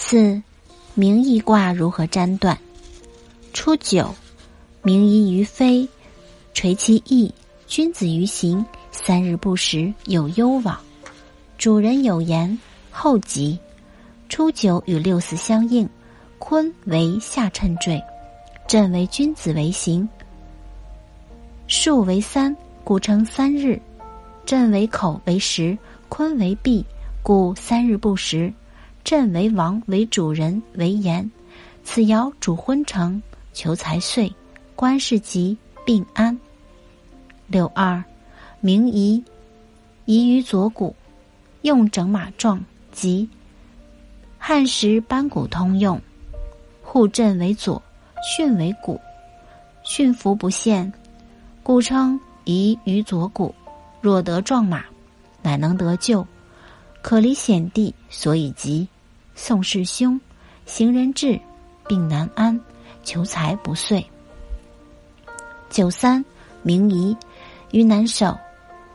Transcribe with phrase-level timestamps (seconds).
[0.00, 0.40] 四，
[0.94, 2.56] 明夷卦如何占断？
[3.52, 4.14] 初九，
[4.80, 5.86] 明夷于飞，
[6.54, 7.30] 垂其翼，
[7.66, 10.78] 君子于行，三日不食，有攸往。
[11.58, 12.56] 主人有言，
[12.92, 13.58] 后吉。
[14.28, 15.86] 初九与六四相应，
[16.38, 18.00] 坤为下称坠，
[18.68, 20.08] 震为君子为行。
[21.66, 23.78] 数为三，故称三日。
[24.46, 25.76] 震为口为食，
[26.08, 26.86] 坤为闭，
[27.20, 28.50] 故三日不食。
[29.08, 31.30] 震为王为主人为言。
[31.82, 33.22] 此爻主婚成，
[33.54, 34.30] 求财遂，
[34.76, 36.38] 官事吉，病安。
[37.46, 38.04] 六二，
[38.60, 39.24] 名夷，
[40.04, 40.94] 夷于左骨，
[41.62, 43.26] 用整马状，吉。
[44.36, 45.98] 汉时班古通用，
[46.82, 47.82] 户震为左，
[48.36, 49.00] 巽为骨，
[49.86, 50.92] 巽服不陷。
[51.62, 53.54] 故称宜于左谷，
[54.02, 54.84] 若得壮马，
[55.40, 56.26] 乃能得救。
[57.00, 58.86] 可离险地，所以吉。
[59.40, 60.20] 宋世兄，
[60.66, 61.40] 行人至，
[61.86, 62.60] 病难安，
[63.04, 64.04] 求财不遂。
[65.70, 66.22] 九三，
[66.62, 67.16] 名仪，
[67.70, 68.36] 于南守，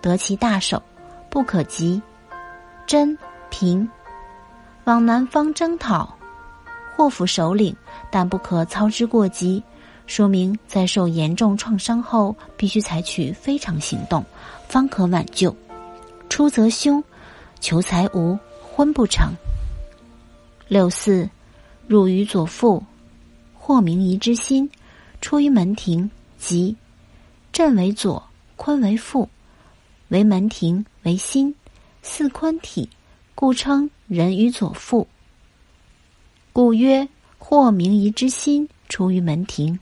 [0.01, 0.83] 得其大守，
[1.29, 1.99] 不可及。
[2.85, 3.17] 真
[3.49, 3.89] 平，
[4.83, 6.13] 往南方征讨，
[6.93, 7.73] 祸福首领，
[8.11, 9.63] 但不可操之过急。
[10.07, 14.23] 说明在受严重创伤后，必须采取非常行动，
[14.67, 15.55] 方可挽救。
[16.27, 17.01] 出则凶，
[17.61, 19.31] 求财无，婚不成。
[20.73, 21.29] 六四，
[21.85, 22.83] 入于左腹，
[23.53, 24.67] 或明夷之心，
[25.21, 26.75] 出于门庭，吉。
[27.51, 28.23] 震为左，
[28.55, 29.29] 坤为腹，
[30.07, 31.53] 为门庭为心，
[32.01, 32.89] 四坤体，
[33.35, 35.07] 故称人于左腹。
[36.51, 39.77] 故曰：或明夷之心，出于门庭。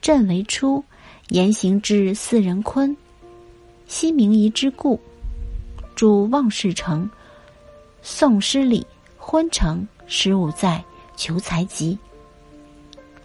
[0.00, 0.82] 震为初，
[1.28, 2.96] 言行至四人坤，
[3.86, 4.98] 西明夷之故，
[5.94, 7.10] 主望事成。
[8.00, 8.86] 宋诗礼
[9.18, 10.82] 婚成，十五载
[11.16, 11.98] 求财吉。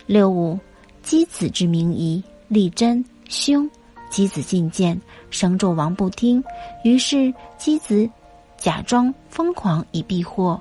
[0.05, 0.59] 六五，
[1.03, 3.69] 箕子之名夷，立贞凶。
[4.09, 4.99] 箕子进谏，
[5.29, 6.43] 生纣王不听，
[6.83, 8.09] 于是箕子
[8.57, 10.59] 假装疯狂以避祸，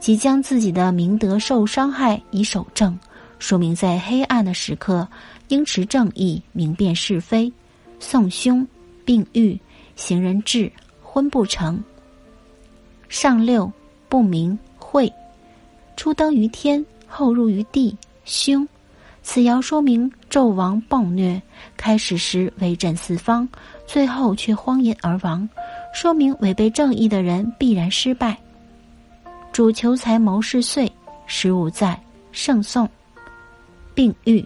[0.00, 2.98] 即将自己的明德受伤害以守正。
[3.38, 5.06] 说明在黑暗的时刻，
[5.46, 7.52] 应持正义，明辨是非。
[8.00, 8.66] 送凶，
[9.04, 9.56] 病愈，
[9.94, 10.70] 行人至，
[11.00, 11.80] 婚不成。
[13.08, 13.70] 上六，
[14.08, 15.12] 不明晦，
[15.96, 18.66] 初登于天，后入于地，凶。
[19.22, 21.40] 此爻说明纣王暴虐，
[21.76, 23.48] 开始时威震四方，
[23.86, 25.48] 最后却荒淫而亡，
[25.94, 28.36] 说明违背正义的人必然失败。
[29.52, 30.90] 主求财谋事遂，
[31.26, 32.00] 十五载，
[32.32, 32.88] 圣颂。
[33.94, 34.44] 病愈